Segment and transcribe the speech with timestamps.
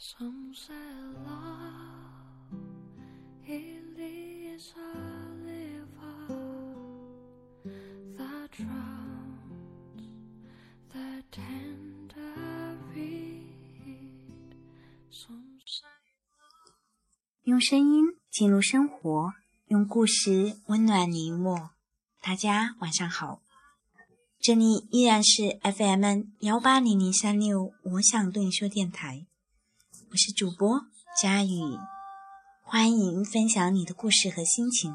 [0.00, 0.74] Some say
[1.26, 2.54] love
[3.44, 4.94] it is a
[5.44, 6.28] river
[8.16, 10.06] that drowns
[10.92, 14.54] the tender reed.
[15.10, 15.88] Some say
[17.42, 19.32] 用声音进入生活，
[19.66, 21.70] 用故事温暖你我。
[22.22, 23.42] 大家晚上好，
[24.38, 29.26] 这里依然是 FM 幺八零零三六，我想对你说电台，
[30.10, 30.86] 我是主播
[31.20, 31.60] 佳宇，
[32.62, 34.90] 欢迎分享你的故事和心情，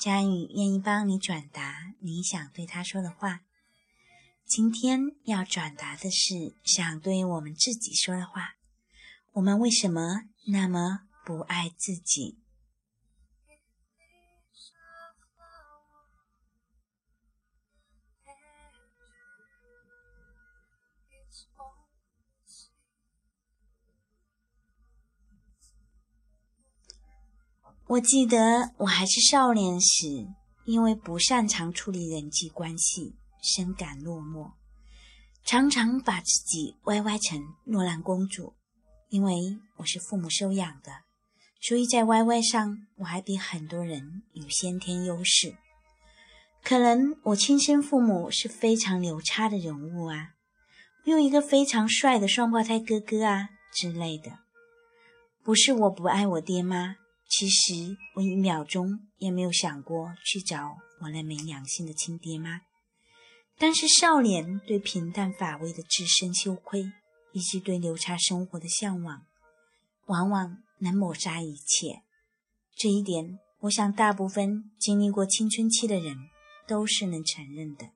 [0.00, 3.42] 佳宇愿意帮你转达你想对他说的话。
[4.44, 8.56] 今天要转达的是想对我们自己说的话。
[9.34, 12.38] 我们为什么那么不爱自己？
[27.88, 30.28] 我记得我还是少年时，
[30.66, 34.52] 因为不擅长处理人际关系，深感落寞，
[35.42, 38.52] 常常把自己歪歪成诺兰公主。
[39.08, 40.92] 因为我是父母收养的，
[41.62, 45.56] 所以在歪歪上我还比很多人有先天优势。
[46.62, 50.34] 可能我亲生父母是非常牛叉的人物啊，
[51.06, 54.40] 我有一个非常帅的双胞胎哥哥啊之类的。
[55.42, 56.96] 不是我不爱我爹妈。
[57.28, 62.62] 其实我一秒钟也没有想过去找我那没良心的亲爹妈，
[63.58, 66.90] 但是少年对平淡乏味的自身羞愧，
[67.32, 69.26] 以及对流差生活的向往，
[70.06, 72.02] 往往能抹杀一切。
[72.74, 76.16] 这一点，我想大部分经历过青春期的人
[76.66, 77.90] 都是能承认的。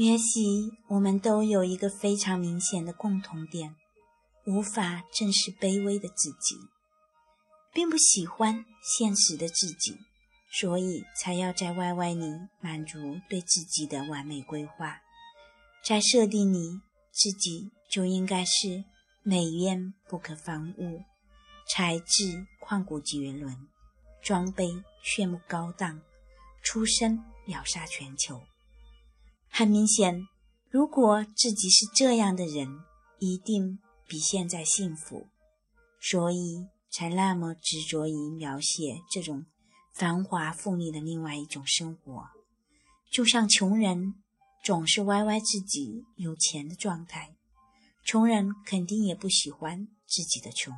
[0.00, 0.40] 也许
[0.88, 3.76] 我们都有一个非常明显的共同点：
[4.46, 6.56] 无法正视卑微的自己，
[7.74, 9.98] 并不喜欢现实的自己，
[10.50, 15.02] 所以才要在 YY 里满足对自己的完美规划。
[15.84, 16.80] 在设定里，
[17.12, 18.82] 自己就应该是
[19.22, 21.04] 美艳不可方物，
[21.68, 23.68] 才智旷古绝伦，
[24.22, 26.00] 装备炫目高档，
[26.62, 28.40] 出身秒杀全球。
[29.50, 30.26] 很明显，
[30.70, 32.68] 如果自己是这样的人，
[33.18, 35.26] 一定比现在幸福，
[36.00, 39.44] 所以才那么执着于描写这种
[39.92, 42.28] 繁华富丽的另外一种生活。
[43.10, 44.14] 就像穷人
[44.64, 47.34] 总是歪歪自己有钱的状态，
[48.04, 50.72] 穷人肯定也不喜欢自己的穷。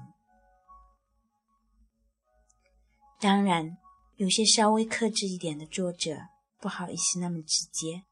[3.20, 3.76] 当然，
[4.16, 6.16] 有些稍微克制一点的作者
[6.58, 8.04] 不好意思那么直接。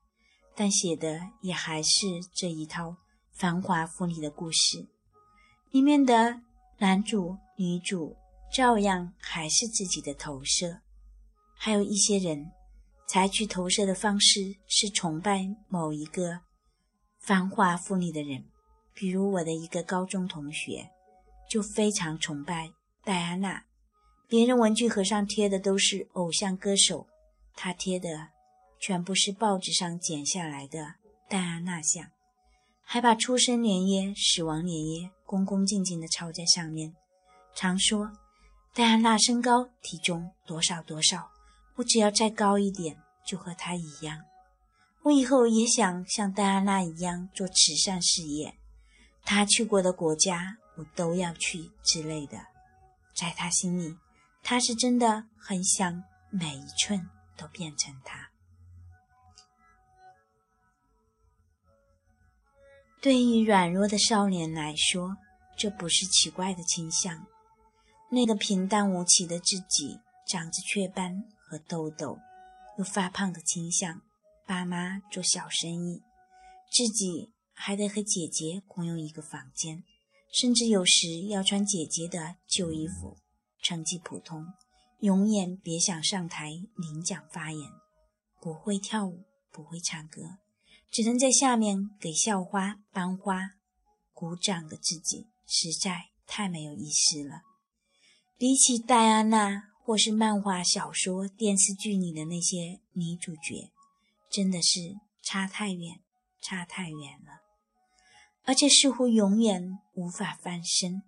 [0.55, 2.97] 但写的也还是这一套
[3.33, 4.87] 繁华富丽的故事，
[5.71, 6.41] 里面的
[6.79, 8.17] 男主女主
[8.53, 10.81] 照样还是自己的投射，
[11.55, 12.51] 还有一些人
[13.07, 16.41] 采取投射的方式是崇拜某一个
[17.19, 18.45] 繁华富丽的人，
[18.93, 20.91] 比如我的一个高中同学
[21.49, 22.71] 就非常崇拜
[23.03, 23.65] 戴安娜，
[24.27, 27.07] 别人文具盒上贴的都是偶像歌手，
[27.55, 28.29] 他贴的。
[28.81, 30.95] 全部是报纸上剪下来的
[31.29, 32.11] 戴安娜像，
[32.83, 36.95] 还把出生年月、死亡年月恭恭敬敬地抄在上面。
[37.55, 38.11] 常说
[38.73, 41.31] 戴安娜身高体重多少多少，
[41.77, 42.97] 我只要再高一点
[43.27, 44.19] 就和她一样。
[45.03, 48.57] 我以后也想像戴安娜一样做慈善事业，
[49.25, 52.39] 她去过的国家我都要去之类的。
[53.15, 53.97] 在他心里，
[54.43, 58.30] 他是真的很想每一寸都变成她。
[63.01, 65.17] 对于软弱的少年来说，
[65.57, 67.27] 这不是奇怪的倾向。
[68.11, 72.19] 那个平淡无奇的自己，长着雀斑和痘痘，
[72.77, 74.03] 有发胖的倾向。
[74.47, 76.03] 爸妈做小生意，
[76.71, 79.83] 自己还得和姐姐共用一个房间，
[80.33, 83.17] 甚至有时要穿姐姐的旧衣服。
[83.63, 84.45] 成绩普通，
[85.01, 87.71] 永远别想上台领奖发言。
[88.41, 90.39] 不会跳舞，不会唱歌。
[90.91, 93.53] 只能在下面给校花班花
[94.13, 97.43] 鼓掌的自己，实在太没有意思了。
[98.37, 103.71] 比起戴安娜或是漫画、小说、电视剧里的那些女主角，
[104.31, 106.01] 真的是差太远，
[106.41, 107.41] 差太远了。
[108.45, 111.03] 而且似乎永远无法翻身。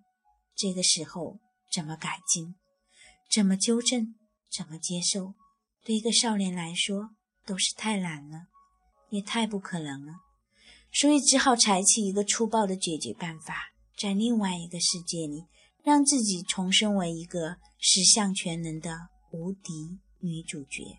[0.54, 1.38] 这个时候
[1.72, 2.54] 怎么改进？
[3.30, 4.14] 怎么纠正？
[4.50, 5.34] 怎么接受？
[5.82, 8.48] 对一个少年来说，都是太难了，
[9.12, 10.12] 也太不可能了。
[10.92, 15.46] 所以只好采取一个粗暴的解决办法，在另外一个世界里，
[15.84, 20.98] 让自己重生为一个十项全能的无敌女主角，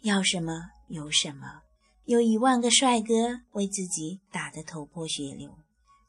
[0.00, 1.62] 要什么有什么，
[2.04, 5.56] 有一万个帅哥为自己打得头破血流，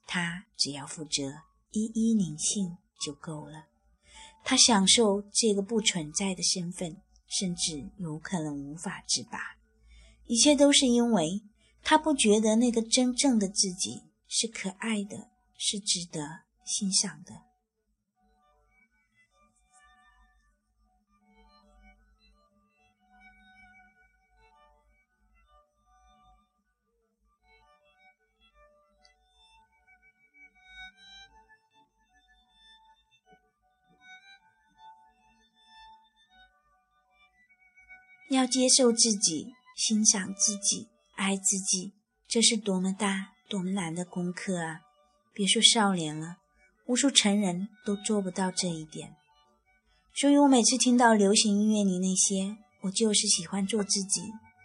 [0.08, 1.42] 她只要负责
[1.72, 3.66] 一一灵性就够了。
[4.44, 6.98] 她享受这个不存在的身份，
[7.28, 9.40] 甚至有可能无法自拔。
[10.28, 11.42] 一切都是因为。
[11.86, 17.34] 他不觉得那个真正的自己是可爱的，是值得欣赏的。
[38.30, 39.54] 要接受自己，
[39.86, 40.88] 欣赏自己。
[41.16, 41.92] 爱自己，
[42.28, 44.80] 这是多么大、多么难的功课啊！
[45.34, 46.38] 别说少年了，
[46.88, 49.16] 无数成人都做不到这一点。
[50.16, 54.22] 所以我每次听到流行音乐里那些“我就是喜欢做自己，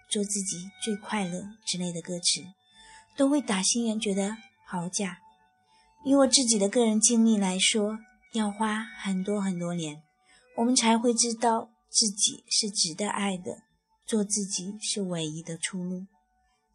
[0.09, 2.45] 做自己最快乐”之类的歌词，
[3.17, 5.19] 都会打心眼觉得好假。
[6.05, 7.99] 以我自己的个人经历来说，
[8.33, 10.01] 要花很多很多年，
[10.57, 13.65] 我们才会知道自己是值得爱的，
[14.09, 16.07] 做自己是唯一的出路。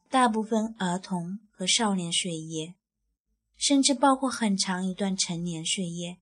[0.07, 2.75] 大部分儿童和少年岁月，
[3.57, 6.17] 甚至包括很长一段成年岁月，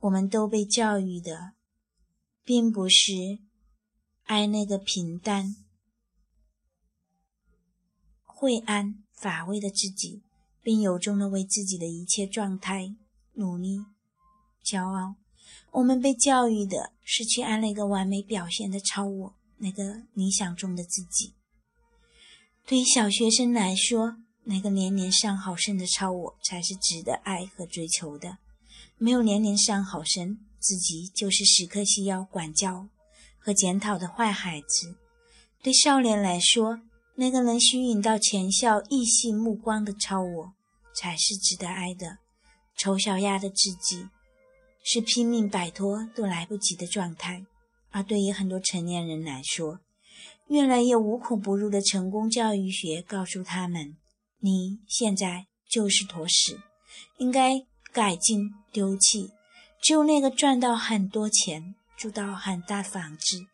[0.00, 1.52] 我们都被教育的，
[2.42, 3.38] 并不是
[4.24, 5.54] 爱那个平淡、
[8.24, 10.24] 晦暗、乏味的自己，
[10.60, 12.96] 并由衷的为自己的一切状态
[13.34, 13.84] 努力、
[14.64, 15.14] 骄傲。
[15.70, 21.34] 我们被教育的是去爱那个完美表现的超我，那个理想中的自己。
[22.66, 28.38] 对于小学生来说，那个年年上好生的超我才是值得爱和追求的。
[28.98, 32.88] 没有年年上好生，自己就是时刻需要管教
[33.38, 34.96] 和检讨的坏孩子。
[35.62, 36.80] 对少年来说，
[37.16, 40.54] 那个能吸引到全校异性目光的超我
[40.94, 42.18] 才是值得爱的。
[42.76, 44.08] 丑小鸭的自己
[44.84, 47.44] 是拼命摆脱都来不及的状态。
[47.96, 49.80] 而对于很多成年人来说，
[50.48, 53.96] 越来越无孔不入的成功教育学告诉他们：
[54.40, 56.60] 你现在就是坨屎，
[57.16, 59.30] 应该改进丢弃。
[59.80, 63.46] 只有那个赚到很多钱、住到很大房子、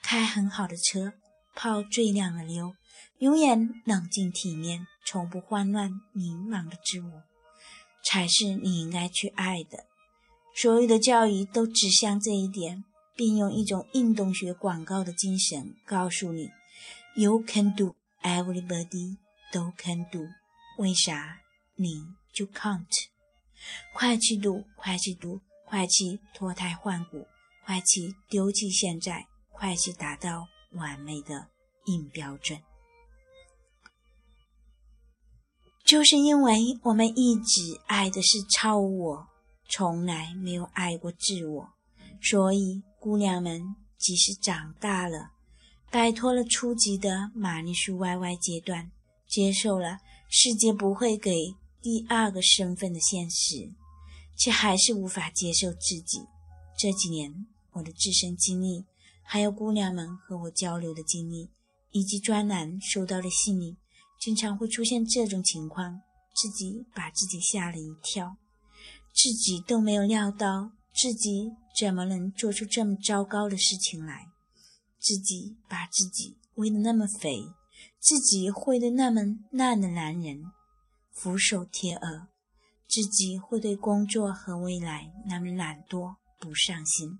[0.00, 1.14] 开很好的车、
[1.56, 2.76] 泡最靓的妞、
[3.18, 7.22] 永远冷静体面、从不慌乱迷茫的自我，
[8.04, 9.86] 才是你应该去爱的。
[10.54, 12.84] 所有的教育都指向这一点。
[13.18, 16.52] 并用一种运动学广告的精神告诉你
[17.16, 19.16] ：“You can do, everybody
[19.52, 20.20] do can do。”
[20.78, 21.40] 为啥
[21.74, 22.86] 你就 can't？
[23.92, 27.26] 快去读，快去读，快去脱胎换骨，
[27.66, 31.48] 快去丢弃现在，快去达到完美的
[31.86, 32.60] 硬标准。
[35.84, 39.26] 就是因为我们一直爱的是超我，
[39.68, 41.68] 从来没有爱过自我，
[42.22, 42.84] 所以。
[43.00, 45.30] 姑娘们，即使长大了，
[45.88, 48.90] 摆脱了初级的玛丽苏 YY 阶段，
[49.28, 53.70] 接受了世界不会给第二个身份的现实，
[54.36, 56.26] 却还是无法接受自己。
[56.76, 58.84] 这几年，我的自身经历，
[59.22, 61.48] 还有姑娘们和我交流的经历，
[61.92, 63.76] 以及专栏收到的信里，
[64.20, 66.02] 经常会出现这种情况，
[66.34, 68.36] 自己把自己吓了一跳，
[69.14, 70.72] 自己都没有料到。
[71.00, 74.26] 自己怎么能做出这么糟糕的事情来？
[74.98, 77.44] 自己把自己喂得那么肥，
[78.00, 80.42] 自己会对那么烂的男人
[81.12, 82.26] 俯首帖耳，
[82.88, 87.18] 自己会对工作和未来那么懒惰不上心，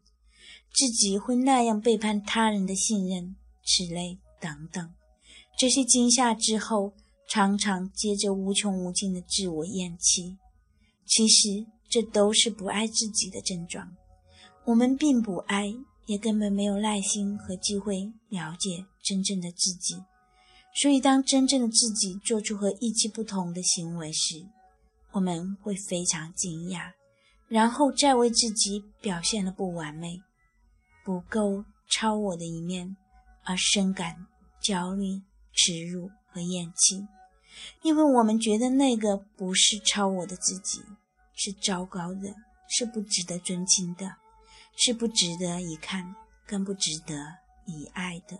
[0.74, 4.94] 自己会那样背叛他人的信任，此类等等。
[5.56, 6.94] 这些惊吓之后，
[7.28, 10.38] 常常接着无穷无尽的自我厌弃。
[11.06, 11.66] 其实。
[11.90, 13.96] 这都是不爱自己的症状。
[14.68, 19.96] 我们并不爱，也根本没有耐心和机会了解真正的自己。
[20.74, 24.44] 所以，当真正的自己做出和意气不同的行为时，
[25.12, 26.92] 我们会非常惊讶，
[27.48, 30.20] 然后再为自己表现的不完美、
[31.02, 32.94] 不够超我的一面
[33.44, 34.26] 而深感
[34.60, 35.22] 焦虑、
[35.54, 37.06] 耻辱和厌弃，
[37.80, 40.82] 因为我们觉得那个不是超我的自己。
[41.40, 42.34] 是糟糕的，
[42.68, 44.16] 是不值得尊敬的，
[44.80, 46.14] 是不值得一看、
[46.46, 47.14] 更不值得
[47.66, 48.38] 以爱的。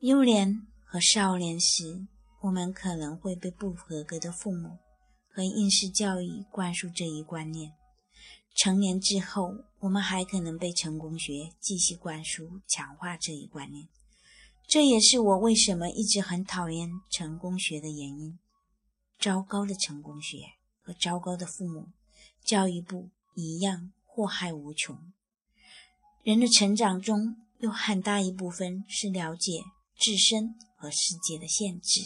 [0.00, 2.08] 幼年和少年时，
[2.40, 4.78] 我们可能会被不合格的父母
[5.28, 7.70] 和应试教育灌输这一观念；
[8.56, 13.86] 成年之后，我们还可能被成功学继续灌输、强化这一观念。
[14.66, 18.36] 这也是我为什么一直很讨厌成功学的原因。
[19.18, 20.38] 糟糕的成功学
[20.80, 21.88] 和糟糕的父母、
[22.44, 25.12] 教育部一样祸害无穷。
[26.22, 29.62] 人的成长中有很大一部分是了解。
[29.98, 32.02] 自身和世界的限制，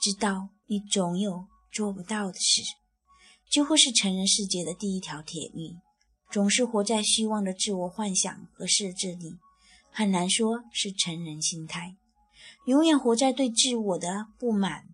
[0.00, 2.62] 知道你总有做不到的事，
[3.50, 5.74] 几乎是成人世界的第一条铁律。
[6.30, 9.40] 总是活在虚妄的自我幻想和设置里，
[9.90, 11.96] 很难说是成人心态。
[12.66, 14.86] 永远活在对自我的不满，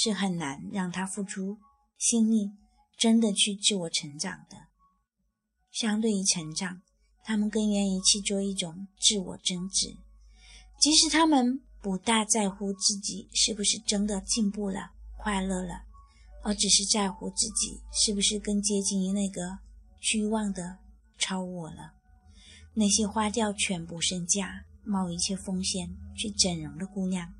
[0.00, 1.58] 是很难让他付出
[1.98, 2.52] 心力，
[2.96, 4.68] 真的去自我成长的。
[5.72, 6.82] 相对于成长，
[7.24, 9.88] 他们更愿意去做一种自我增值。
[10.80, 15.82] 即使他们不大在乎自己是不是真的进步了、快乐了，
[16.44, 19.58] 而只是在乎自己是不是更接近于那个
[19.98, 20.78] 虚妄的
[21.18, 21.94] 超我了。
[22.72, 27.34] 那些花掉全部身价、冒一切风险去整容的姑娘，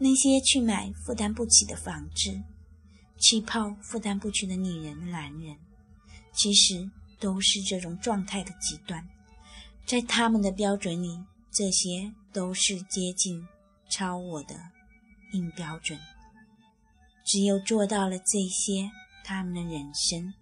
[0.00, 2.42] 那些去买负担不起的房子、
[3.18, 5.56] 去泡负担不起的女人男人，
[6.32, 6.90] 其实
[7.20, 9.08] 都是这种状态的极端。
[9.86, 11.18] 在他们的标准里，
[11.52, 12.12] 这些。
[12.32, 13.44] 都是接近
[13.88, 14.54] 超我的
[15.32, 15.98] 硬标准。
[17.24, 18.88] 只有做到了这些，
[19.24, 20.32] 他们的人生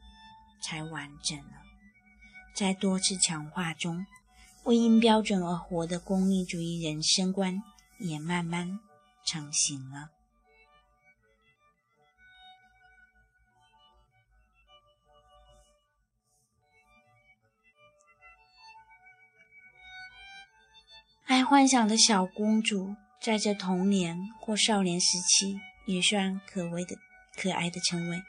[0.61, 1.63] 才完整了。
[2.55, 4.05] 在多次强化中，
[4.65, 7.63] 为硬标准而活的功利主义人生观
[8.01, 8.79] 也慢慢
[9.31, 10.11] 成型了。
[21.27, 26.97] 爱幻想的小公主，在这童年或少年时期也算可谓的
[27.37, 28.23] 可爱的称谓。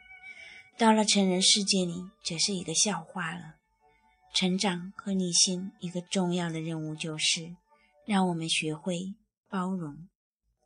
[0.77, 3.55] 到了成人世界里，则是一个笑话了。
[4.33, 7.55] 成长和理性一个重要的任务，就是
[8.05, 9.15] 让我们学会
[9.49, 10.09] 包容，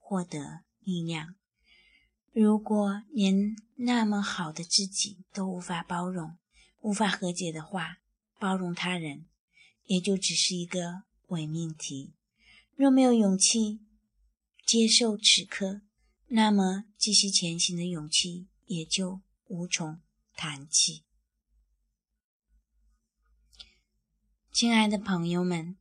[0.05, 1.35] 获得力量。
[2.33, 6.37] 如果连那么好的自己都无法包容、
[6.81, 7.99] 无法和解的话，
[8.37, 9.25] 包容他人，
[9.85, 12.13] 也就只是一个伪命题。
[12.75, 13.79] 若没有勇气
[14.65, 15.81] 接受此刻，
[16.27, 20.01] 那么继续前行的勇气也就无从
[20.35, 21.03] 谈起。
[24.51, 25.77] 亲爱的朋友们，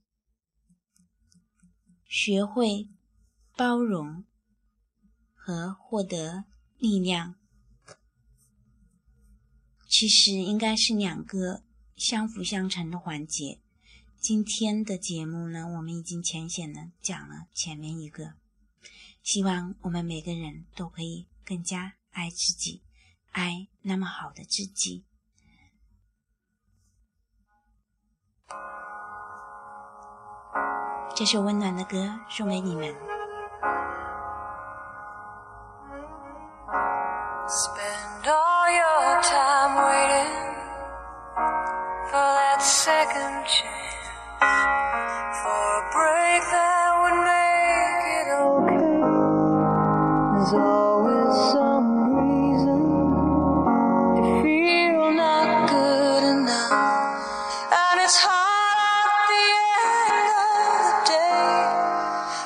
[2.07, 2.89] 学会
[3.57, 4.25] 包容
[5.35, 6.45] 和获得
[6.79, 7.37] 力量，
[9.87, 11.63] 其实应该是两个
[11.95, 13.61] 相辅相成的环节。
[14.19, 18.35] 今天的节目呢，我们已经浅显的讲了前面一个，
[19.23, 22.83] 希望我们每个人都可以更加爱自己，
[23.33, 25.05] 爱那么好的自己。
[31.15, 33.12] 这首温暖的歌送给你们。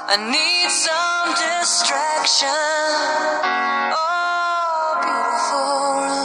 [0.08, 2.46] I need some distraction.
[3.90, 5.02] Oh,
[5.50, 6.15] some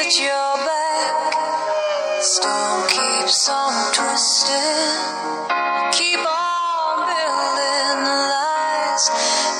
[0.00, 1.34] at your back.
[2.22, 5.00] Storm keeps on twisting.
[5.92, 9.04] Keep on building the lies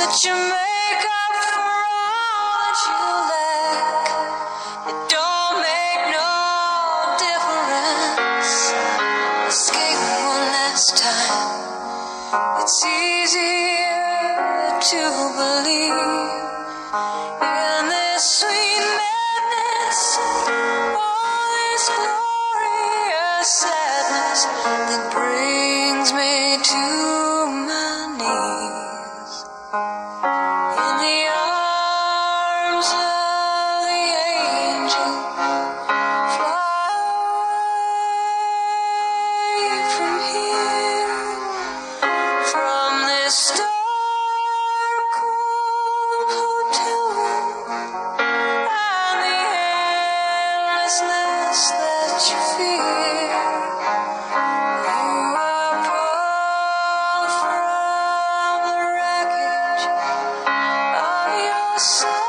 [0.01, 4.09] that you make up for all that you lack.
[4.91, 6.33] It don't make no
[7.27, 8.53] difference.
[9.53, 11.61] Escape one last time.
[12.63, 14.01] It's easier
[14.89, 15.01] to
[15.37, 15.50] believe.
[26.62, 27.10] do
[61.81, 62.20] us.